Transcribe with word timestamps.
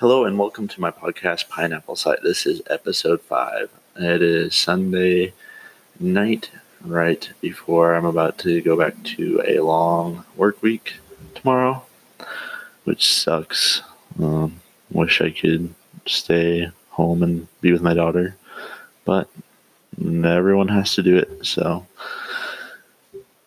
Hello 0.00 0.24
and 0.24 0.38
welcome 0.38 0.66
to 0.66 0.80
my 0.80 0.90
podcast, 0.90 1.50
Pineapple 1.50 1.94
Sight. 1.94 2.20
This 2.22 2.46
is 2.46 2.62
episode 2.70 3.20
five. 3.20 3.68
It 3.96 4.22
is 4.22 4.56
Sunday 4.56 5.34
night, 5.98 6.50
right 6.80 7.28
before 7.42 7.92
I'm 7.92 8.06
about 8.06 8.38
to 8.38 8.62
go 8.62 8.78
back 8.78 8.94
to 9.18 9.42
a 9.46 9.60
long 9.60 10.24
work 10.36 10.62
week 10.62 10.94
tomorrow, 11.34 11.82
which 12.84 13.14
sucks. 13.14 13.82
Um, 14.18 14.62
wish 14.90 15.20
I 15.20 15.32
could 15.32 15.74
stay 16.06 16.70
home 16.88 17.22
and 17.22 17.46
be 17.60 17.70
with 17.70 17.82
my 17.82 17.92
daughter, 17.92 18.36
but 19.04 19.28
everyone 20.02 20.68
has 20.68 20.94
to 20.94 21.02
do 21.02 21.18
it. 21.18 21.44
So 21.44 21.86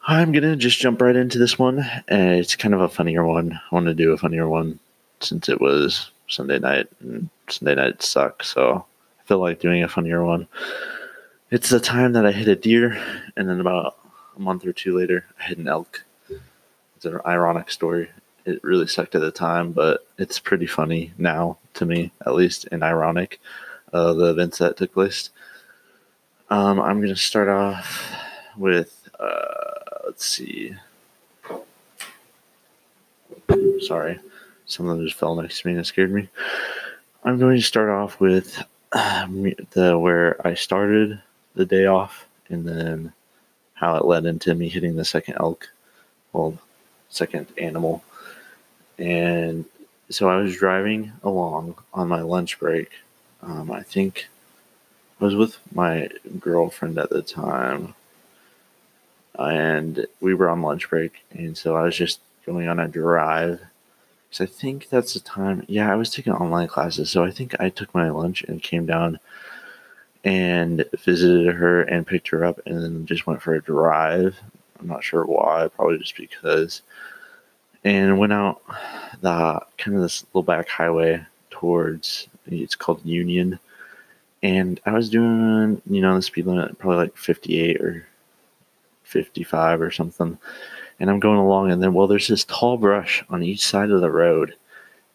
I'm 0.06 0.32
gonna 0.32 0.56
just 0.56 0.78
jump 0.78 1.02
right 1.02 1.16
into 1.16 1.40
this 1.40 1.58
one. 1.58 1.80
Uh, 1.80 2.04
it's 2.12 2.56
kind 2.56 2.76
of 2.76 2.82
a 2.82 2.90
funnier 2.90 3.26
one. 3.26 3.54
I 3.54 3.74
want 3.74 3.88
to 3.88 3.96
do 3.96 4.12
a 4.12 4.20
funnier 4.20 4.48
one 4.48 4.78
since 5.20 5.50
it 5.50 5.60
was 5.60 6.12
Sunday 6.34 6.60
night 6.60 6.88
and 7.00 7.30
Sunday 7.48 7.76
night 7.76 8.02
sucked. 8.02 8.46
So 8.46 8.86
I 9.20 9.24
feel 9.28 9.40
like 9.40 9.60
doing 9.60 9.84
a 9.84 9.88
funnier 9.88 10.24
one. 10.26 10.48
It's 11.52 11.70
the 11.70 11.80
time 11.80 12.14
that 12.14 12.26
I 12.26 12.32
hit 12.32 12.48
a 12.48 12.56
deer, 12.56 13.00
and 13.38 13.48
then 13.48 13.60
about 13.60 13.98
a 14.36 14.40
month 14.40 14.66
or 14.66 14.74
two 14.74 14.98
later, 14.98 15.26
I 15.40 15.44
hit 15.44 15.60
an 15.60 15.68
elk. 15.68 16.04
It's 16.96 17.06
an 17.06 17.20
ironic 17.26 17.70
story. 17.70 18.10
It 18.46 18.64
really 18.64 18.88
sucked 18.88 19.16
at 19.16 19.22
the 19.22 19.32
time, 19.32 19.72
but 19.72 20.08
it's 20.18 20.40
pretty 20.40 20.66
funny 20.66 21.14
now 21.18 21.58
to 21.76 21.86
me, 21.86 22.12
at 22.26 22.34
least, 22.34 22.68
and 22.72 22.84
ironic. 22.84 23.40
Uh, 23.94 24.14
the 24.14 24.32
events 24.32 24.58
that 24.58 24.76
took 24.76 24.94
place. 24.94 25.30
Um, 26.50 26.80
I'm 26.80 27.02
to 27.02 27.16
start 27.16 27.48
off 27.48 28.12
with, 28.58 29.08
uh, 29.20 30.06
let's 30.06 30.26
see. 30.26 30.76
Sorry, 33.82 34.20
something 34.66 35.04
just 35.04 35.18
fell 35.18 35.36
next 35.36 35.62
to 35.62 35.68
me 35.68 35.74
and 35.74 35.82
it 35.82 35.86
scared 35.86 36.12
me. 36.12 36.28
I'm 37.24 37.40
going 37.40 37.58
to 37.58 37.64
start 37.64 37.90
off 37.90 38.20
with 38.20 38.62
uh, 38.92 39.28
the 39.72 39.98
where 39.98 40.46
I 40.46 40.54
started 40.54 41.22
the 41.56 41.66
day 41.66 41.86
off 41.86 42.26
and 42.50 42.68
then 42.68 43.14
how 43.74 43.96
it 43.96 44.06
led 44.06 44.26
into 44.26 44.54
me 44.56 44.70
hitting 44.70 44.96
the 44.96 45.06
second 45.06 45.36
elk, 45.40 45.70
well, 46.32 46.58
second 47.10 47.48
animal. 47.58 48.04
And 48.98 49.66
so 50.10 50.30
I 50.30 50.38
was 50.38 50.56
driving 50.58 51.12
along 51.24 51.76
on 51.94 52.08
my 52.08 52.22
lunch 52.22 52.60
break. 52.60 52.92
Um, 53.42 53.72
I 53.72 53.82
think 53.82 54.30
I 55.20 55.26
was 55.26 55.36
with 55.36 55.58
my 55.74 56.10
girlfriend 56.40 56.98
at 56.98 57.10
the 57.10 57.22
time, 57.22 57.96
and 59.38 60.06
we 60.22 60.34
were 60.34 60.50
on 60.50 60.62
lunch 60.62 60.90
break, 60.90 61.24
and 61.32 61.58
so 61.58 61.76
I 61.76 61.84
was 61.84 61.96
just 61.96 62.20
going 62.46 62.68
on 62.68 62.80
a 62.80 62.88
drive. 62.88 63.60
So 64.34 64.44
I 64.44 64.48
think 64.48 64.90
that's 64.90 65.14
the 65.14 65.20
time. 65.20 65.64
Yeah, 65.68 65.92
I 65.92 65.96
was 65.96 66.10
taking 66.10 66.34
online 66.34 66.68
classes, 66.68 67.10
so 67.10 67.24
I 67.24 67.32
think 67.32 67.56
I 67.60 67.70
took 67.70 67.94
my 67.94 68.10
lunch 68.10 68.44
and 68.44 68.62
came 68.62 68.86
down 68.86 69.20
and 70.24 70.86
visited 71.00 71.54
her 71.56 71.84
and 71.84 72.08
picked 72.08 72.30
her 72.30 72.44
up, 72.44 72.60
and 72.66 72.82
then 72.82 73.06
just 73.06 73.28
went 73.28 73.42
for 73.42 73.54
a 73.54 73.62
drive. 73.62 74.40
I'm 74.80 74.88
not 74.88 75.04
sure 75.04 75.26
why, 75.26 75.70
probably 75.76 76.00
just 76.00 76.18
because. 76.18 76.82
And 77.84 78.18
went 78.18 78.34
out 78.34 78.62
the 79.22 79.62
kind 79.78 79.98
of 79.98 80.04
this 80.04 80.26
little 80.34 80.44
back 80.44 80.70
highway 80.70 81.26
towards 81.50 82.28
it's 82.48 82.76
called 82.76 83.06
Union 83.06 83.60
and 84.44 84.82
I 84.86 84.92
was 84.92 85.10
doing, 85.10 85.82
you 85.90 86.02
know, 86.02 86.16
the 86.16 86.22
speed 86.22 86.46
limit 86.46 86.78
probably 86.78 86.98
like 86.98 87.18
58 87.18 87.82
or 87.82 88.06
55 89.04 89.82
or 89.82 89.90
something. 89.90 90.38
And 91.00 91.10
I'm 91.10 91.20
going 91.20 91.38
along, 91.38 91.72
and 91.72 91.82
then, 91.82 91.94
well, 91.94 92.08
there's 92.08 92.28
this 92.28 92.46
tall 92.46 92.78
brush 92.78 93.24
on 93.30 93.44
each 93.44 93.66
side 93.66 93.92
of 93.92 94.02
the 94.02 94.12
road. 94.12 94.56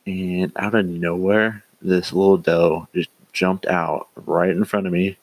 And 0.06 0.52
out 0.56 0.74
of 0.74 0.86
nowhere, 0.86 1.62
this 1.80 2.12
little 2.12 2.38
doe 2.38 2.88
just 2.94 3.10
jumped 3.32 3.66
out 3.66 4.08
right 4.16 4.50
in 4.50 4.64
front 4.64 4.86
of 4.86 4.92
me. 4.92 5.16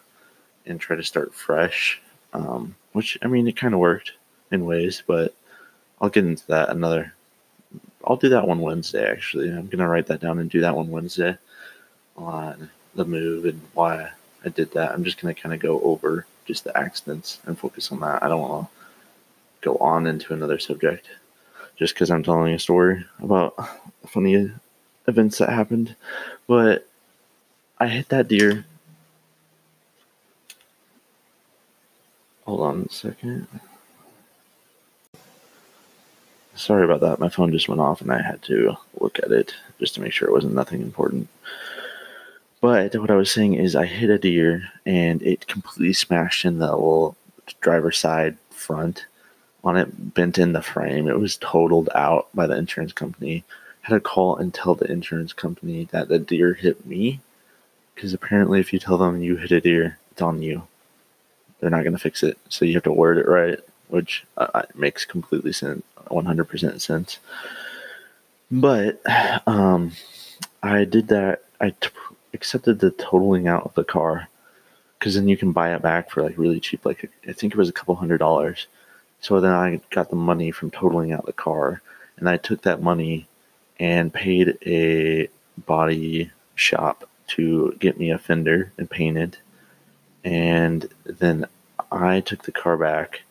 and 0.65 0.79
try 0.79 0.95
to 0.95 1.03
start 1.03 1.31
fresh. 1.31 2.01
Um, 2.33 2.75
which, 2.93 3.19
I 3.21 3.27
mean, 3.27 3.47
it 3.47 3.55
kind 3.55 3.75
of 3.75 3.79
worked 3.79 4.13
in 4.51 4.65
ways, 4.65 5.03
but 5.05 5.35
I'll 6.01 6.09
get 6.09 6.25
into 6.25 6.47
that 6.47 6.69
another. 6.69 7.13
I'll 8.03 8.17
do 8.17 8.29
that 8.29 8.47
one 8.47 8.61
Wednesday, 8.61 9.07
actually. 9.07 9.49
I'm 9.49 9.67
going 9.67 9.77
to 9.77 9.87
write 9.87 10.07
that 10.07 10.21
down 10.21 10.39
and 10.39 10.49
do 10.49 10.61
that 10.61 10.75
one 10.75 10.89
Wednesday 10.89 11.37
on 12.15 12.71
the 12.95 13.05
move 13.05 13.45
and 13.45 13.61
why 13.75 14.09
I 14.45 14.49
did 14.49 14.71
that. 14.71 14.91
I'm 14.91 15.03
just 15.03 15.21
going 15.21 15.33
to 15.33 15.41
kind 15.41 15.53
of 15.53 15.59
go 15.59 15.81
over 15.81 16.25
just 16.45 16.63
the 16.63 16.77
accidents 16.77 17.39
and 17.45 17.57
focus 17.57 17.91
on 17.91 17.99
that. 18.01 18.23
I 18.23 18.29
don't 18.29 18.41
want 18.41 18.67
to 18.69 18.75
go 19.61 19.77
on 19.77 20.07
into 20.07 20.33
another 20.33 20.59
subject 20.59 21.07
just 21.77 21.93
because 21.93 22.09
I'm 22.09 22.23
telling 22.23 22.53
a 22.53 22.59
story 22.59 23.05
about 23.19 23.55
funny 24.07 24.51
events 25.07 25.37
that 25.37 25.49
happened. 25.49 25.95
But 26.47 26.87
I 27.79 27.87
hit 27.87 28.09
that 28.09 28.27
deer. 28.27 28.65
Hold 32.45 32.61
on 32.61 32.81
a 32.83 32.93
second. 32.93 33.47
Sorry 36.55 36.85
about 36.85 37.01
that. 37.01 37.19
My 37.19 37.29
phone 37.29 37.51
just 37.51 37.69
went 37.69 37.81
off 37.81 38.01
and 38.01 38.11
I 38.11 38.21
had 38.21 38.41
to 38.43 38.75
look 38.99 39.19
at 39.19 39.31
it 39.31 39.53
just 39.79 39.93
to 39.95 40.01
make 40.01 40.13
sure 40.13 40.27
it 40.27 40.33
wasn't 40.33 40.55
nothing 40.55 40.81
important. 40.81 41.27
But 42.67 42.97
what 42.97 43.09
I 43.09 43.15
was 43.15 43.31
saying 43.31 43.53
is, 43.53 43.77
I 43.77 43.85
hit 43.85 44.09
a 44.09 44.19
deer 44.19 44.67
and 44.85 45.21
it 45.21 45.47
completely 45.47 45.93
smashed 45.93 46.43
in 46.43 46.59
the 46.59 46.65
little 46.65 47.15
driver's 47.61 47.97
side 47.97 48.35
front 48.49 49.05
on 49.63 49.77
it, 49.77 50.13
bent 50.13 50.37
in 50.37 50.51
the 50.51 50.61
frame. 50.61 51.07
It 51.07 51.17
was 51.17 51.37
totaled 51.37 51.87
out 51.95 52.27
by 52.35 52.45
the 52.45 52.57
insurance 52.57 52.91
company. 52.91 53.45
I 53.85 53.87
had 53.87 53.93
to 53.93 54.01
call 54.01 54.35
and 54.35 54.53
tell 54.53 54.75
the 54.75 54.91
insurance 54.91 55.31
company 55.31 55.87
that 55.91 56.09
the 56.09 56.19
deer 56.19 56.55
hit 56.55 56.85
me 56.85 57.21
because 57.95 58.13
apparently, 58.13 58.59
if 58.59 58.73
you 58.73 58.79
tell 58.79 58.97
them 58.97 59.23
you 59.23 59.37
hit 59.37 59.51
a 59.51 59.61
deer, 59.61 59.97
it's 60.11 60.21
on 60.21 60.41
you. 60.41 60.67
They're 61.61 61.69
not 61.69 61.83
going 61.83 61.95
to 61.95 61.97
fix 61.97 62.21
it. 62.21 62.37
So 62.49 62.65
you 62.65 62.73
have 62.73 62.83
to 62.83 62.91
word 62.91 63.17
it 63.17 63.29
right, 63.29 63.61
which 63.87 64.25
uh, 64.35 64.63
makes 64.75 65.05
completely 65.05 65.53
sense, 65.53 65.83
100% 66.07 66.81
sense. 66.81 67.19
But 68.51 69.01
um, 69.47 69.93
I 70.61 70.83
did 70.83 71.07
that. 71.07 71.43
I 71.61 71.69
t- 71.69 71.91
accepted 72.37 72.79
the 72.79 72.91
totaling 72.91 73.47
out 73.47 73.65
of 73.65 73.73
the 73.73 73.83
car 73.83 74.29
because 74.97 75.15
then 75.15 75.27
you 75.27 75.35
can 75.35 75.51
buy 75.51 75.73
it 75.73 75.81
back 75.81 76.11
for 76.11 76.21
like 76.21 76.37
really 76.37 76.59
cheap. 76.59 76.85
Like 76.85 77.09
I 77.27 77.33
think 77.33 77.53
it 77.53 77.57
was 77.57 77.69
a 77.69 77.73
couple 77.73 77.95
hundred 77.95 78.19
dollars. 78.19 78.67
So 79.19 79.41
then 79.41 79.51
I 79.51 79.81
got 79.89 80.11
the 80.11 80.15
money 80.15 80.51
from 80.51 80.69
totaling 80.69 81.11
out 81.11 81.25
the 81.25 81.33
car, 81.33 81.81
and 82.17 82.29
I 82.29 82.37
took 82.37 82.61
that 82.61 82.83
money 82.83 83.27
and 83.79 84.13
paid 84.13 84.57
a 84.65 85.27
body 85.65 86.31
shop 86.53 87.09
to 87.35 87.75
get 87.79 87.97
me 87.97 88.11
a 88.11 88.19
fender 88.19 88.71
and 88.77 88.89
paint 88.89 89.17
it. 89.17 89.37
And 90.23 90.87
then 91.05 91.47
I 91.91 92.19
took 92.19 92.43
the 92.43 92.51
car 92.51 92.77
back, 92.77 93.23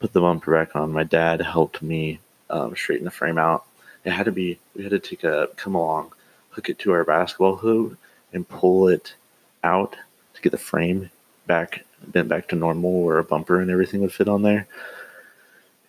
put 0.00 0.12
the 0.12 0.20
bumper 0.20 0.52
back 0.52 0.76
on. 0.76 0.92
My 0.92 1.04
dad 1.04 1.40
helped 1.40 1.80
me 1.82 2.20
um, 2.50 2.76
straighten 2.76 3.06
the 3.06 3.10
frame 3.10 3.38
out. 3.38 3.64
It 4.04 4.10
had 4.12 4.26
to 4.26 4.32
be, 4.32 4.58
we 4.74 4.82
had 4.82 4.92
to 4.92 4.98
take 4.98 5.24
a 5.24 5.48
come 5.56 5.74
along, 5.74 6.12
hook 6.50 6.68
it 6.68 6.78
to 6.80 6.92
our 6.92 7.04
basketball 7.04 7.56
hoop, 7.56 7.98
and 8.32 8.48
pull 8.48 8.88
it 8.88 9.14
out 9.62 9.96
to 10.34 10.42
get 10.42 10.52
the 10.52 10.58
frame 10.58 11.10
back 11.46 11.84
bent 12.06 12.28
back 12.28 12.48
to 12.48 12.56
normal 12.56 13.02
where 13.02 13.18
a 13.18 13.24
bumper 13.24 13.60
and 13.60 13.70
everything 13.70 14.00
would 14.00 14.12
fit 14.12 14.28
on 14.28 14.42
there. 14.42 14.66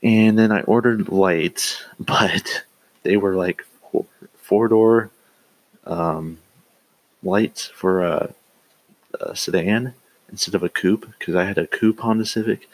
And 0.03 0.37
then 0.37 0.51
I 0.51 0.61
ordered 0.61 1.09
lights, 1.09 1.83
but 1.99 2.63
they 3.03 3.17
were 3.17 3.35
like 3.35 3.65
four, 4.35 4.67
door, 4.67 5.09
um, 5.85 6.37
lights 7.23 7.67
for 7.67 8.03
a, 8.03 8.33
a 9.19 9.35
sedan 9.35 9.93
instead 10.31 10.55
of 10.55 10.63
a 10.63 10.69
coupe 10.69 11.07
because 11.19 11.35
I 11.35 11.45
had 11.45 11.57
a 11.57 11.67
coupe 11.67 11.99
Honda 11.99 12.25
Civic. 12.25 12.69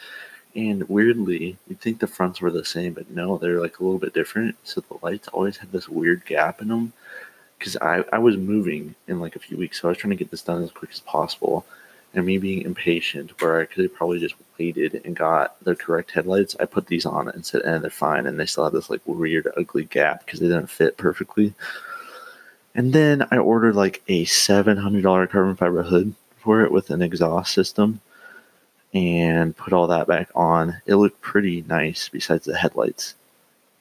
And 0.56 0.88
weirdly, 0.88 1.58
you'd 1.68 1.82
think 1.82 2.00
the 2.00 2.06
fronts 2.06 2.40
were 2.40 2.52
the 2.52 2.64
same, 2.64 2.94
but 2.94 3.10
no, 3.10 3.40
they're 3.40 3.60
like 3.60 3.80
a 3.80 3.84
little 3.84 3.98
bit 3.98 4.14
different. 4.14 4.56
So 4.64 4.82
the 4.82 4.98
lights 5.02 5.28
always 5.30 5.58
had 5.58 5.72
this 5.72 5.90
weird 5.90 6.26
gap 6.26 6.62
in 6.62 6.68
them 6.68 6.94
because 7.64 7.78
I, 7.78 8.04
I 8.12 8.20
was 8.20 8.36
moving 8.36 8.94
in 9.08 9.22
like 9.22 9.38
a 9.38 9.40
few 9.40 9.56
weeks, 9.56 9.80
so 9.80 9.88
I 9.88 9.92
was 9.92 9.98
trying 9.98 10.10
to 10.10 10.18
get 10.18 10.30
this 10.30 10.42
done 10.42 10.62
as 10.62 10.72
quick 10.72 10.92
as 10.92 11.00
possible. 11.00 11.66
And 12.14 12.26
me 12.26 12.38
being 12.38 12.64
impatient, 12.64 13.42
where 13.42 13.62
I 13.62 13.66
could 13.66 13.84
have 13.84 13.96
probably 13.96 14.20
just 14.20 14.36
waited 14.60 15.02
and 15.06 15.16
got 15.16 15.56
the 15.64 15.74
correct 15.74 16.12
headlights, 16.12 16.58
I 16.60 16.66
put 16.66 16.88
these 16.88 17.06
on 17.06 17.30
and 17.30 17.46
said, 17.46 17.62
and 17.62 17.82
they're 17.82 17.90
fine. 17.90 18.28
And 18.28 18.38
they 18.38 18.46
still 18.46 18.66
have 18.66 18.74
this 18.74 18.90
like 18.90 19.00
weird, 19.06 19.48
ugly 19.56 19.86
gap 19.86 20.26
because 20.26 20.42
they 20.42 20.48
didn't 20.50 20.70
fit 20.70 20.98
perfectly. 20.98 21.54
And 22.76 22.92
then 22.92 23.26
I 23.32 23.38
ordered 23.38 23.76
like 23.76 24.04
a 24.10 24.26
$700 24.26 25.30
carbon 25.30 25.56
fiber 25.56 25.84
hood 25.84 26.16
for 26.40 26.66
it 26.66 26.72
with 26.72 26.90
an 26.90 27.02
exhaust 27.02 27.54
system 27.54 28.02
and 28.94 29.56
put 29.56 29.72
all 29.72 29.88
that 29.88 30.06
back 30.06 30.30
on. 30.36 30.82
It 30.86 30.96
looked 30.96 31.22
pretty 31.22 31.64
nice 31.70 32.10
besides 32.10 32.44
the 32.44 32.58
headlights. 32.58 33.16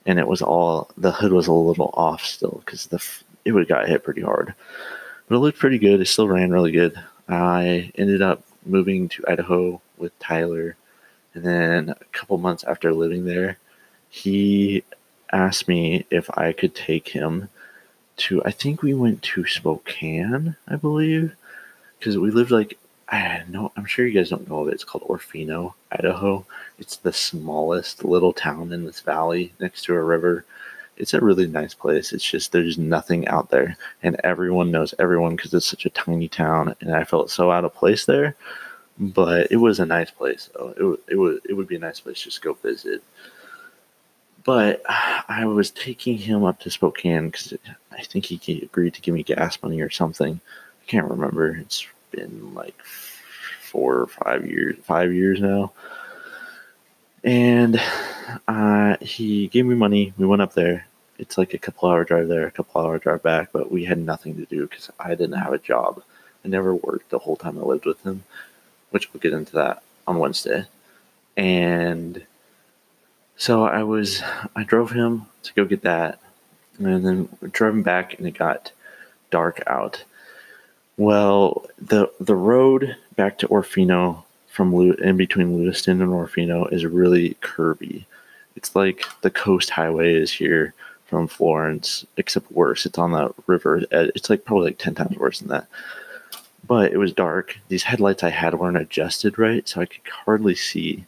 And 0.06 0.20
it 0.20 0.28
was 0.28 0.40
all, 0.40 0.88
the 0.96 1.10
hood 1.10 1.32
was 1.32 1.48
a 1.48 1.52
little 1.52 1.90
off 1.94 2.24
still 2.24 2.62
because 2.64 2.86
the 2.86 3.02
it 3.44 3.52
would 3.52 3.60
have 3.60 3.68
got 3.68 3.88
hit 3.88 4.04
pretty 4.04 4.22
hard. 4.22 4.54
But 5.28 5.36
it 5.36 5.38
looked 5.38 5.58
pretty 5.58 5.78
good. 5.78 6.00
It 6.00 6.06
still 6.06 6.28
ran 6.28 6.50
really 6.50 6.72
good. 6.72 7.00
I 7.28 7.90
ended 7.96 8.22
up 8.22 8.42
moving 8.64 9.08
to 9.10 9.24
Idaho 9.28 9.80
with 9.98 10.18
Tyler. 10.18 10.76
And 11.34 11.44
then 11.44 11.88
a 11.90 12.04
couple 12.12 12.38
months 12.38 12.64
after 12.64 12.92
living 12.92 13.24
there, 13.24 13.58
he 14.08 14.84
asked 15.32 15.66
me 15.66 16.04
if 16.10 16.28
I 16.36 16.52
could 16.52 16.74
take 16.74 17.08
him 17.08 17.48
to, 18.18 18.44
I 18.44 18.50
think 18.50 18.82
we 18.82 18.92
went 18.92 19.22
to 19.22 19.46
Spokane, 19.46 20.56
I 20.68 20.76
believe, 20.76 21.34
because 21.98 22.18
we 22.18 22.30
lived 22.30 22.50
like, 22.50 22.78
I 23.08 23.42
know, 23.48 23.72
I'm 23.76 23.86
sure 23.86 24.06
you 24.06 24.12
guys 24.12 24.30
don't 24.30 24.48
know 24.48 24.60
of 24.60 24.68
it. 24.68 24.74
It's 24.74 24.84
called 24.84 25.04
Orofino, 25.04 25.74
Idaho. 25.90 26.46
It's 26.78 26.96
the 26.96 27.12
smallest 27.12 28.04
little 28.04 28.32
town 28.32 28.72
in 28.72 28.84
this 28.84 29.00
valley 29.00 29.52
next 29.60 29.82
to 29.84 29.94
a 29.94 30.02
river 30.02 30.44
it's 31.02 31.14
a 31.14 31.20
really 31.20 31.48
nice 31.48 31.74
place. 31.74 32.12
It's 32.12 32.24
just 32.24 32.52
there's 32.52 32.78
nothing 32.78 33.26
out 33.26 33.50
there, 33.50 33.76
and 34.04 34.20
everyone 34.22 34.70
knows 34.70 34.94
everyone 35.00 35.34
because 35.34 35.52
it's 35.52 35.66
such 35.66 35.84
a 35.84 35.90
tiny 35.90 36.28
town. 36.28 36.76
And 36.80 36.94
I 36.94 37.02
felt 37.02 37.28
so 37.28 37.50
out 37.50 37.64
of 37.64 37.74
place 37.74 38.06
there, 38.06 38.36
but 38.98 39.50
it 39.50 39.56
was 39.56 39.80
a 39.80 39.86
nice 39.86 40.12
place. 40.12 40.48
Though. 40.54 41.00
It 41.08 41.12
it 41.14 41.16
would 41.16 41.40
it 41.48 41.54
would 41.54 41.66
be 41.66 41.74
a 41.74 41.80
nice 41.80 41.98
place 41.98 42.22
just 42.22 42.36
to 42.36 42.42
go 42.42 42.54
visit. 42.54 43.02
But 44.44 44.80
I 44.88 45.44
was 45.44 45.72
taking 45.72 46.18
him 46.18 46.44
up 46.44 46.60
to 46.60 46.70
Spokane 46.70 47.26
because 47.26 47.52
I 47.90 48.02
think 48.04 48.26
he 48.26 48.62
agreed 48.62 48.94
to 48.94 49.00
give 49.00 49.14
me 49.14 49.24
gas 49.24 49.60
money 49.60 49.80
or 49.80 49.90
something. 49.90 50.40
I 50.82 50.86
can't 50.86 51.10
remember. 51.10 51.56
It's 51.56 51.84
been 52.12 52.54
like 52.54 52.80
four 53.60 53.96
or 53.98 54.06
five 54.06 54.46
years, 54.46 54.76
five 54.84 55.12
years 55.12 55.40
now. 55.40 55.72
And 57.24 57.80
uh, 58.46 58.96
he 59.00 59.48
gave 59.48 59.66
me 59.66 59.74
money. 59.74 60.12
We 60.16 60.26
went 60.26 60.42
up 60.42 60.54
there. 60.54 60.86
It's 61.22 61.38
like 61.38 61.54
a 61.54 61.58
couple 61.58 61.88
hour 61.88 62.02
drive 62.02 62.26
there, 62.26 62.48
a 62.48 62.50
couple 62.50 62.80
hour 62.80 62.98
drive 62.98 63.22
back, 63.22 63.50
but 63.52 63.70
we 63.70 63.84
had 63.84 63.98
nothing 63.98 64.34
to 64.36 64.44
do 64.44 64.66
because 64.66 64.90
I 64.98 65.10
didn't 65.10 65.38
have 65.38 65.52
a 65.52 65.58
job. 65.58 66.02
I 66.44 66.48
never 66.48 66.74
worked 66.74 67.10
the 67.10 67.20
whole 67.20 67.36
time 67.36 67.56
I 67.58 67.62
lived 67.62 67.86
with 67.86 68.02
him, 68.02 68.24
which 68.90 69.12
we'll 69.12 69.20
get 69.20 69.32
into 69.32 69.52
that 69.52 69.84
on 70.08 70.18
Wednesday. 70.18 70.66
And 71.36 72.26
so 73.36 73.62
I 73.62 73.84
was, 73.84 74.20
I 74.56 74.64
drove 74.64 74.90
him 74.90 75.26
to 75.44 75.54
go 75.54 75.64
get 75.64 75.82
that, 75.82 76.18
and 76.78 77.06
then 77.06 77.28
driving 77.52 77.84
back, 77.84 78.18
and 78.18 78.26
it 78.26 78.32
got 78.32 78.72
dark 79.30 79.62
out. 79.68 80.02
Well, 80.96 81.64
the 81.78 82.10
the 82.18 82.34
road 82.34 82.96
back 83.14 83.38
to 83.38 83.48
Orofino 83.48 84.24
from 84.48 84.74
in 84.74 85.16
between 85.16 85.56
Lewiston 85.56 86.02
and 86.02 86.10
Orofino 86.10 86.70
is 86.72 86.84
really 86.84 87.36
curvy. 87.42 88.06
It's 88.56 88.74
like 88.74 89.04
the 89.20 89.30
coast 89.30 89.70
highway 89.70 90.14
is 90.14 90.32
here 90.32 90.74
from 91.12 91.28
Florence, 91.28 92.06
except 92.16 92.50
worse. 92.52 92.86
It's 92.86 92.96
on 92.96 93.12
the 93.12 93.34
river. 93.46 93.82
Uh, 93.92 94.08
it's 94.14 94.30
like 94.30 94.46
probably 94.46 94.68
like 94.68 94.78
10 94.78 94.94
times 94.94 95.18
worse 95.18 95.40
than 95.40 95.48
that. 95.48 95.66
But 96.66 96.90
it 96.90 96.96
was 96.96 97.12
dark. 97.12 97.58
These 97.68 97.82
headlights 97.82 98.22
I 98.22 98.30
had 98.30 98.54
weren't 98.54 98.78
adjusted 98.78 99.38
right, 99.38 99.68
so 99.68 99.82
I 99.82 99.84
could 99.84 100.00
hardly 100.10 100.54
see. 100.54 101.04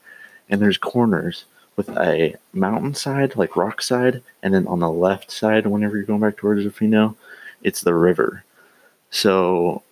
And 0.51 0.61
there's 0.61 0.77
corners 0.77 1.47
with 1.77 1.89
a 1.89 2.35
mountainside, 2.53 3.35
like 3.35 3.57
rock 3.57 3.81
side, 3.81 4.23
and 4.43 4.53
then 4.53 4.67
on 4.67 4.81
the 4.81 4.91
left 4.91 5.31
side, 5.31 5.67
whenever 5.67 5.97
you're 5.97 6.05
going 6.05 6.21
back 6.21 6.37
towards 6.37 6.63
Orofino, 6.63 7.17
it's 7.63 7.81
the 7.81 7.95
river. 7.95 8.45
So 9.09 9.83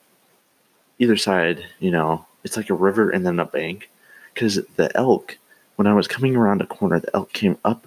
either 0.99 1.17
side, 1.17 1.64
you 1.81 1.91
know, 1.91 2.26
it's 2.44 2.59
like 2.59 2.69
a 2.69 2.75
river 2.75 3.09
and 3.09 3.25
then 3.25 3.41
a 3.41 3.47
bank. 3.47 3.88
Because 4.35 4.61
the 4.76 4.94
elk 4.94 5.38
when 5.76 5.87
I 5.87 5.94
was 5.94 6.06
coming 6.06 6.37
around 6.37 6.61
a 6.61 6.67
corner, 6.67 7.00
the 7.00 7.17
elk 7.17 7.32
came 7.32 7.56
up 7.64 7.87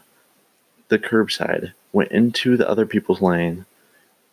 the 0.87 0.99
curbside, 0.99 1.73
went 1.95 2.11
into 2.11 2.57
the 2.57 2.69
other 2.69 2.85
people's 2.85 3.21
lane, 3.21 3.65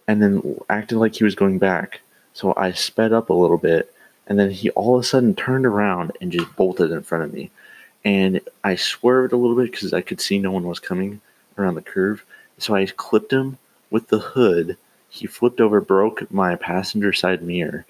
and 0.09 0.21
then 0.21 0.61
acted 0.69 0.99
like 0.99 1.15
he 1.15 1.23
was 1.23 1.37
going 1.37 1.61
back. 1.61 2.01
So 2.33 2.53
I 2.57 2.73
sped 2.73 3.13
up 3.13 3.31
a 3.31 3.35
little 3.35 3.57
bit, 3.57 3.95
and 4.27 4.37
then 4.37 4.51
he 4.51 4.71
all 4.71 4.97
of 4.97 5.03
a 5.03 5.05
sudden 5.05 5.37
turned 5.37 5.65
around 5.65 6.11
and 6.21 6.33
just 6.33 6.57
bolted 6.57 6.91
in 6.91 7.03
front 7.03 7.23
of 7.23 7.33
me. 7.33 7.51
And 8.05 8.41
I 8.65 8.75
swerved 8.75 9.33
a 9.33 9.37
little 9.37 9.55
bit 9.55 9.71
because 9.71 9.93
I 9.93 10.01
could 10.01 10.21
see 10.21 10.41
no 10.41 10.51
one 10.51 10.67
was 10.67 10.81
coming 10.81 11.21
around 11.57 11.77
the 11.77 11.83
curve. 11.83 12.25
So 12.59 12.75
I 12.75 12.85
clipped 12.87 13.33
him 13.33 13.59
with 13.91 14.09
the 14.09 14.19
hood. 14.19 14.77
He 15.09 15.29
flipped 15.29 15.61
over, 15.61 15.81
broke 15.81 16.33
my 16.33 16.57
passenger 16.57 17.13
side 17.13 17.43
mirror, 17.43 17.87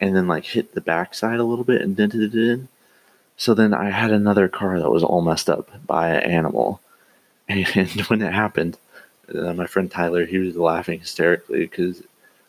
and 0.00 0.14
then 0.14 0.28
like 0.28 0.44
hit 0.44 0.74
the 0.74 0.80
backside 0.80 1.40
a 1.40 1.44
little 1.44 1.64
bit 1.64 1.82
and 1.82 1.96
dented 1.96 2.32
it 2.32 2.38
in. 2.38 2.68
So 3.36 3.54
then 3.54 3.74
I 3.74 3.90
had 3.90 4.12
another 4.12 4.46
car 4.48 4.78
that 4.78 4.90
was 4.90 5.02
all 5.02 5.20
messed 5.20 5.50
up 5.50 5.84
by 5.84 6.10
an 6.10 6.30
animal. 6.30 6.80
And 7.48 7.66
when 8.08 8.22
it 8.22 8.32
happened, 8.32 8.76
uh, 9.34 9.52
my 9.54 9.66
friend 9.66 9.90
Tyler, 9.90 10.24
he 10.24 10.38
was 10.38 10.56
laughing 10.56 11.00
hysterically 11.00 11.60
because 11.60 12.02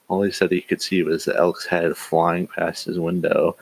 all 0.07 0.21
he 0.21 0.31
said 0.31 0.51
he 0.51 0.61
could 0.61 0.81
see 0.81 1.03
was 1.03 1.25
the 1.25 1.35
elk's 1.35 1.65
head 1.65 1.97
flying 1.97 2.47
past 2.47 2.85
his 2.85 2.99
window. 2.99 3.55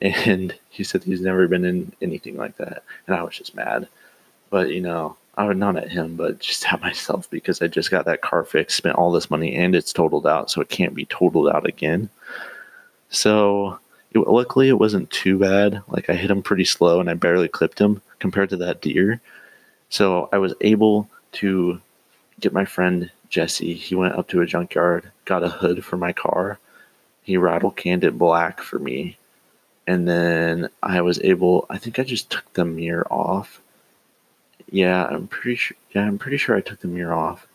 And 0.00 0.54
he 0.70 0.84
said 0.84 1.04
he's 1.04 1.20
never 1.20 1.48
been 1.48 1.64
in 1.64 1.92
anything 2.02 2.36
like 2.36 2.56
that. 2.56 2.82
And 3.06 3.16
I 3.16 3.22
was 3.22 3.36
just 3.36 3.54
mad. 3.54 3.88
But, 4.50 4.70
you 4.70 4.80
know, 4.80 5.16
I 5.36 5.46
would 5.46 5.56
not 5.56 5.76
at 5.76 5.90
him, 5.90 6.16
but 6.16 6.40
just 6.40 6.70
at 6.70 6.80
myself 6.82 7.30
because 7.30 7.62
I 7.62 7.68
just 7.68 7.90
got 7.90 8.04
that 8.06 8.22
car 8.22 8.44
fixed, 8.44 8.76
spent 8.76 8.96
all 8.96 9.12
this 9.12 9.30
money, 9.30 9.54
and 9.54 9.74
it's 9.74 9.92
totaled 9.92 10.26
out. 10.26 10.50
So 10.50 10.60
it 10.60 10.68
can't 10.68 10.94
be 10.94 11.06
totaled 11.06 11.48
out 11.48 11.66
again. 11.66 12.10
So 13.10 13.78
it, 14.12 14.18
luckily, 14.18 14.68
it 14.68 14.78
wasn't 14.78 15.10
too 15.10 15.38
bad. 15.38 15.82
Like 15.88 16.10
I 16.10 16.14
hit 16.14 16.30
him 16.30 16.42
pretty 16.42 16.64
slow, 16.64 17.00
and 17.00 17.08
I 17.08 17.14
barely 17.14 17.48
clipped 17.48 17.78
him 17.78 18.02
compared 18.18 18.50
to 18.50 18.56
that 18.58 18.80
deer. 18.80 19.20
So 19.90 20.28
I 20.32 20.38
was 20.38 20.54
able 20.60 21.08
to 21.32 21.80
get 22.40 22.52
my 22.52 22.64
friend 22.64 23.10
Jesse. 23.28 23.74
He 23.74 23.94
went 23.94 24.14
up 24.14 24.28
to 24.28 24.40
a 24.40 24.46
junkyard, 24.46 25.10
got 25.24 25.44
a 25.44 25.48
hood 25.48 25.84
for 25.84 25.96
my 25.96 26.12
car. 26.12 26.58
He 27.22 27.36
rattle 27.36 27.70
canned 27.70 28.04
it 28.04 28.18
black 28.18 28.60
for 28.60 28.78
me. 28.78 29.18
And 29.86 30.06
then 30.06 30.68
I 30.82 31.00
was 31.00 31.20
able, 31.22 31.66
I 31.70 31.78
think 31.78 31.98
I 31.98 32.04
just 32.04 32.30
took 32.30 32.52
the 32.52 32.64
mirror 32.64 33.06
off. 33.10 33.60
Yeah, 34.70 35.04
I'm 35.06 35.28
pretty 35.28 35.56
sure. 35.56 35.76
Yeah, 35.92 36.06
I'm 36.06 36.18
pretty 36.18 36.36
sure 36.36 36.54
I 36.56 36.60
took 36.60 36.80
the 36.80 36.88
mirror 36.88 37.14
off 37.14 37.46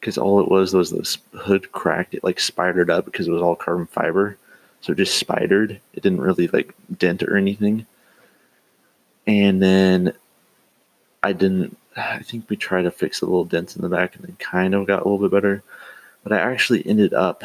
because 0.00 0.16
all 0.16 0.40
it 0.40 0.48
was 0.48 0.72
was 0.72 0.90
this 0.90 1.18
hood 1.32 1.70
cracked. 1.72 2.14
It 2.14 2.24
like 2.24 2.40
spidered 2.40 2.90
up 2.90 3.04
because 3.04 3.28
it 3.28 3.32
was 3.32 3.42
all 3.42 3.56
carbon 3.56 3.86
fiber. 3.86 4.38
So 4.80 4.94
just 4.94 5.18
spidered. 5.18 5.80
It 5.92 6.02
didn't 6.02 6.20
really 6.20 6.48
like 6.48 6.74
dent 6.96 7.22
or 7.22 7.36
anything. 7.36 7.86
And 9.26 9.62
then 9.62 10.14
I 11.22 11.32
didn't. 11.32 11.76
I 11.98 12.20
think 12.20 12.48
we 12.48 12.56
tried 12.56 12.82
to 12.82 12.90
fix 12.90 13.20
a 13.20 13.26
little 13.26 13.44
dent 13.44 13.76
in 13.76 13.82
the 13.82 13.88
back, 13.88 14.16
and 14.16 14.24
then 14.24 14.36
kind 14.38 14.74
of 14.74 14.86
got 14.86 15.02
a 15.02 15.08
little 15.08 15.18
bit 15.18 15.34
better. 15.34 15.62
But 16.22 16.32
I 16.32 16.38
actually 16.38 16.86
ended 16.86 17.14
up. 17.14 17.42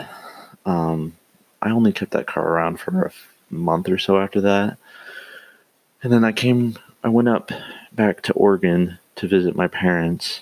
Um, 0.66 1.16
I 1.62 1.72
only 1.72 1.94
kept 1.94 2.12
that 2.12 2.28
car 2.28 2.48
around 2.48 2.80
for 2.80 3.06
a 3.06 3.54
month 3.54 3.90
or 3.90 3.98
so 3.98 4.20
after 4.20 4.42
that, 4.42 4.78
and 6.02 6.12
then 6.12 6.24
I 6.24 6.32
came. 6.32 6.78
I 7.04 7.10
went 7.10 7.30
up 7.30 7.52
back 7.92 8.22
to 8.24 8.34
Oregon 8.34 9.00
to 9.16 9.28
visit 9.28 9.56
my 9.56 9.68
parents, 9.68 10.42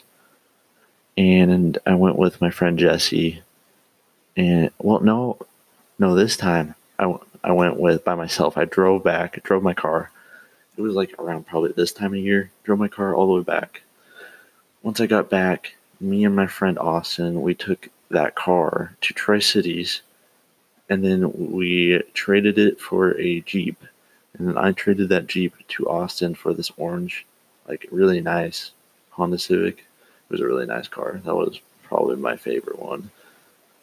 and 1.17 1.77
I 1.85 1.95
went 1.95 2.17
with 2.17 2.41
my 2.41 2.51
friend 2.51 2.77
Jesse. 2.77 3.41
And 4.37 4.71
well, 4.79 5.01
no, 5.01 5.37
no, 5.99 6.15
this 6.15 6.37
time 6.37 6.75
I, 6.97 7.15
I 7.43 7.51
went 7.51 7.79
with 7.79 8.03
by 8.03 8.15
myself. 8.15 8.57
I 8.57 8.65
drove 8.65 9.03
back, 9.03 9.43
drove 9.43 9.63
my 9.63 9.73
car. 9.73 10.11
It 10.77 10.81
was 10.81 10.95
like 10.95 11.13
around 11.19 11.47
probably 11.47 11.73
this 11.73 11.91
time 11.91 12.13
of 12.13 12.19
year. 12.19 12.51
Drove 12.63 12.79
my 12.79 12.87
car 12.87 13.13
all 13.13 13.27
the 13.27 13.33
way 13.33 13.43
back. 13.43 13.81
Once 14.83 14.99
I 14.99 15.05
got 15.05 15.29
back, 15.29 15.75
me 15.99 16.25
and 16.25 16.35
my 16.35 16.47
friend 16.47 16.79
Austin, 16.79 17.41
we 17.43 17.53
took 17.53 17.89
that 18.09 18.35
car 18.35 18.95
to 19.01 19.13
Tri 19.13 19.39
Cities, 19.39 20.01
and 20.89 21.03
then 21.03 21.31
we 21.51 22.01
traded 22.13 22.57
it 22.57 22.79
for 22.79 23.17
a 23.19 23.41
Jeep. 23.41 23.77
And 24.37 24.47
then 24.47 24.57
I 24.57 24.71
traded 24.71 25.09
that 25.09 25.27
Jeep 25.27 25.53
to 25.69 25.87
Austin 25.87 26.33
for 26.33 26.53
this 26.53 26.71
orange, 26.77 27.25
like 27.67 27.87
really 27.91 28.21
nice 28.21 28.71
Honda 29.11 29.37
Civic. 29.37 29.77
It 29.79 30.31
was 30.31 30.41
a 30.41 30.47
really 30.47 30.65
nice 30.65 30.87
car. 30.87 31.21
That 31.23 31.35
was 31.35 31.59
probably 31.83 32.15
my 32.15 32.35
favorite 32.35 32.79
one. 32.79 33.11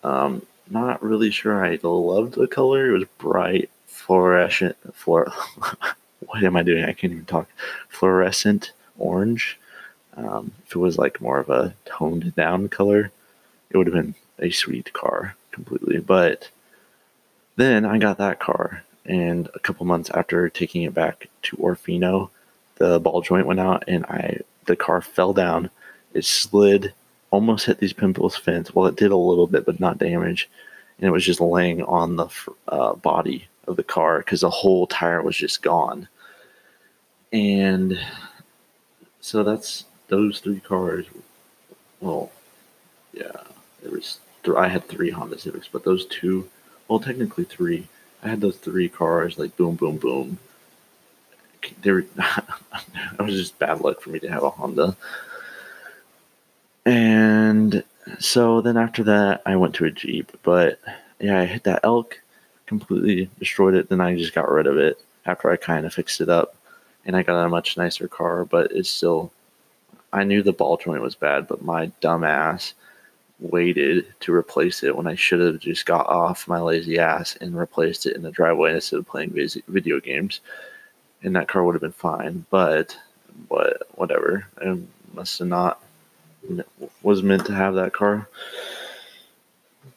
Um, 0.02 0.43
not 0.69 1.02
really 1.02 1.31
sure 1.31 1.64
I 1.64 1.78
loved 1.83 2.35
the 2.35 2.49
color. 2.49 2.90
It 2.90 2.99
was 2.99 3.09
bright, 3.19 3.71
fluorescent, 3.87 4.76
fluor- 4.93 5.33
what 6.26 6.43
am 6.43 6.57
I 6.57 6.62
doing? 6.64 6.85
I 6.85 6.93
can't 6.93 7.12
even 7.12 7.25
talk. 7.25 7.49
Fluorescent 7.88 8.73
orange. 8.99 9.59
Um, 10.19 10.53
if 10.67 10.75
it 10.75 10.79
was 10.79 10.99
like 10.99 11.21
more 11.21 11.39
of 11.39 11.49
a 11.49 11.75
toned 11.85 12.35
down 12.35 12.69
color, 12.69 13.13
it 13.71 13.77
would 13.77 13.87
have 13.87 13.95
been 13.95 14.15
a 14.39 14.51
sweet 14.51 14.93
car 14.93 15.37
completely. 15.53 15.99
But 15.99 16.51
then 17.57 17.85
I 17.85 17.99
got 17.99 18.19
that 18.19 18.41
car, 18.41 18.83
and 19.05 19.49
a 19.55 19.59
couple 19.61 19.87
months 19.87 20.11
after 20.11 20.49
taking 20.49 20.83
it 20.83 20.95
back 20.95 21.29
to 21.43 21.57
Orofino, 21.57 22.31
the 22.77 22.99
ball 23.01 23.21
joint 23.21 23.47
went 23.47 23.61
out, 23.61 23.85
and 23.87 24.05
I 24.07 24.41
the 24.67 24.77
car 24.77 25.01
fell 25.01 25.33
down. 25.33 25.71
It 26.15 26.25
slid, 26.25 26.93
almost 27.31 27.67
hit 27.67 27.79
these 27.79 27.93
pimples 27.93 28.37
fence. 28.37 28.75
Well, 28.75 28.87
it 28.87 28.97
did 28.97 29.13
a 29.13 29.17
little 29.17 29.47
bit, 29.47 29.67
but 29.67 29.81
not 29.81 29.99
damage, 29.99 30.49
and 30.99 31.07
it 31.07 31.13
was 31.13 31.25
just 31.25 31.41
laying 31.41 31.83
on 31.83 32.17
the 32.17 32.29
uh, 32.67 32.95
body 32.95 33.49
of 33.67 33.77
the 33.77 33.85
car 33.85 34.19
because 34.19 34.41
the 34.41 34.51
whole 34.51 34.87
tire 34.87 35.23
was 35.23 35.37
just 35.37 35.63
gone. 35.63 36.09
And 37.33 38.01
so 39.21 39.43
that's 39.43 39.85
those 40.09 40.41
three 40.41 40.61
cars. 40.61 41.07
Well, 42.00 42.31
yeah, 43.12 43.33
there 43.83 43.93
was. 43.93 44.19
Th- 44.43 44.57
I 44.57 44.69
had 44.69 44.87
three 44.87 45.11
Honda 45.11 45.38
Civics, 45.38 45.69
but 45.71 45.85
those 45.85 46.07
two, 46.07 46.49
well, 46.88 47.00
technically 47.00 47.45
three. 47.45 47.87
I 48.23 48.29
had 48.29 48.41
those 48.41 48.57
three 48.57 48.88
cars 48.88 49.38
like 49.38 49.57
boom, 49.57 49.77
boom, 49.77 49.97
boom. 49.97 50.38
They 51.83 51.93
were. 51.93 52.00
it 52.00 53.19
was 53.19 53.35
just 53.35 53.59
bad 53.59 53.81
luck 53.81 54.00
for 54.00 54.11
me 54.11 54.19
to 54.21 54.29
have 54.29 54.43
a 54.43 54.50
Honda. 54.50 54.97
And 56.87 57.85
so 58.19 58.61
then 58.61 58.77
after 58.77 59.05
that, 59.05 59.43
I 59.45 59.57
went 59.57 59.75
to 59.77 59.85
a 59.85 59.91
Jeep. 59.91 60.33
But 60.43 60.81
yeah, 61.21 61.41
I 61.41 61.45
hit 61.45 61.65
that 61.65 61.81
elk, 61.85 62.21
completely 62.67 63.29
destroyed 63.38 63.75
it. 63.75 63.88
Then 63.88 64.00
I 64.00 64.17
just 64.17 64.35
got 64.35 64.50
rid 64.50 64.67
of 64.67 64.79
it 64.79 64.99
after 65.27 65.50
I 65.50 65.57
kind 65.57 65.85
of 65.85 65.93
fixed 65.93 66.21
it 66.21 66.29
up. 66.29 66.55
And 67.05 67.17
I 67.17 67.23
got 67.23 67.45
a 67.45 67.49
much 67.49 67.77
nicer 67.77 68.09
car, 68.09 68.45
but 68.45 68.73
it's 68.73 68.88
still. 68.88 69.33
I 70.12 70.25
knew 70.25 70.43
the 70.43 70.53
ball 70.53 70.77
joint 70.77 71.03
was 71.03 71.15
bad, 71.15 71.47
but 71.47 71.62
my 71.62 71.87
dumb 72.00 72.25
ass 72.25 72.75
waited 73.41 74.07
to 74.21 74.35
replace 74.35 74.83
it 74.83 74.97
when 74.97 75.07
I 75.07 75.15
should 75.15 75.41
have 75.41 75.61
just 75.61 75.87
got 75.87 76.07
off 76.07 76.49
my 76.49 76.61
lazy 76.61 76.99
ass 76.99 77.37
and 77.41 77.57
replaced 77.57 78.07
it 78.07 78.17
in 78.17 78.23
the 78.23 78.31
driveway 78.31 78.75
instead 78.75 78.99
of 78.99 79.07
playing 79.07 79.33
video 79.69 80.00
games. 80.00 80.41
And 81.23 81.37
that 81.37 81.49
car 81.49 81.65
would 81.65 81.75
have 81.75 81.83
been 81.83 81.93
fine, 81.93 82.47
but 82.50 82.97
but 83.49 83.83
whatever. 83.95 84.47
I 84.61 84.79
must 85.15 85.38
have 85.38 85.49
not 85.49 85.83
was 87.03 87.23
meant 87.23 87.47
to 87.47 87.55
have 87.55 87.75
that 87.75 87.93
car. 87.93 88.29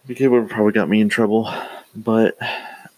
Because 0.07 0.25
it 0.25 0.27
would 0.29 0.41
have 0.41 0.49
probably 0.49 0.73
got 0.73 0.89
me 0.89 1.01
in 1.01 1.09
trouble. 1.09 1.51
But 1.95 2.37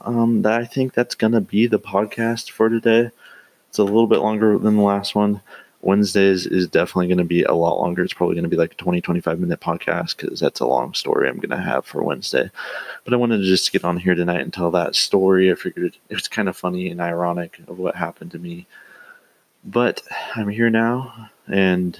um, 0.02 0.46
I 0.46 0.66
think 0.66 0.94
that's 0.94 1.16
gonna 1.16 1.42
be 1.42 1.68
the 1.68 1.80
podcast 1.80 2.52
for 2.52 2.70
today. 2.70 3.12
It's 3.70 3.80
a 3.80 3.84
little 3.84 4.08
bit 4.08 4.20
longer 4.20 4.58
than 4.58 4.78
the 4.78 4.84
last 4.84 5.16
one. 5.16 5.42
Wednesdays 5.84 6.46
is 6.46 6.68
definitely 6.68 7.08
going 7.08 7.18
to 7.18 7.24
be 7.26 7.44
a 7.44 7.54
lot 7.54 7.80
longer. 7.80 8.04
It's 8.04 8.14
probably 8.14 8.36
going 8.36 8.44
to 8.44 8.50
be 8.50 8.58
like 8.58 8.72
a 8.72 8.76
20, 8.76 9.02
25 9.02 9.40
minute 9.40 9.60
podcast 9.60 10.18
because 10.18 10.40
that's 10.40 10.62
a 10.62 10.66
long 10.66 10.94
story 10.94 11.28
I'm 11.28 11.38
going 11.38 11.50
to 11.50 11.58
have 11.58 11.86
for 11.86 12.02
Wednesday. 12.02 12.50
But 13.04 13.14
I 13.14 13.18
wanted 13.18 13.40
to 13.40 13.44
just 13.44 13.72
get 13.72 13.84
on 13.84 13.98
here 13.98 14.16
tonight 14.16 14.42
and 14.42 14.54
tell 14.54 14.72
that 14.72 14.96
story. 14.96 15.52
I 15.52 15.56
figured 15.56 15.98
it 16.10 16.16
was 16.16 16.28
kind 16.30 16.48
of 16.48 16.56
funny 16.56 16.90
and 16.90 17.02
ironic 17.02 17.60
of 17.68 17.80
what 17.80 17.96
happened 17.96 18.32
to 18.32 18.40
me. 18.40 18.66
But 19.66 20.02
I'm 20.36 20.48
here 20.48 20.70
now 20.70 21.30
and 21.48 22.00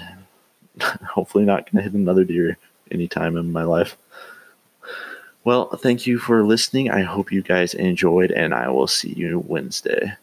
hopefully 0.82 1.44
not 1.44 1.70
going 1.70 1.84
to 1.84 1.90
hit 1.90 1.94
another 1.94 2.24
deer 2.24 2.58
anytime 2.90 3.36
in 3.36 3.52
my 3.52 3.64
life. 3.64 3.98
Well, 5.44 5.70
thank 5.76 6.08
you 6.08 6.20
for 6.20 6.46
listening. 6.46 6.90
I 6.90 7.02
hope 7.02 7.34
you 7.34 7.42
guys 7.42 7.74
enjoyed, 7.74 8.32
and 8.32 8.54
I 8.54 8.70
will 8.70 8.88
see 8.88 9.12
you 9.12 9.44
Wednesday. 9.46 10.14